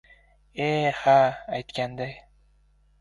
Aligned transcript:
—E, 0.67 0.69
ha, 1.01 1.17
aytganday! 1.59 2.17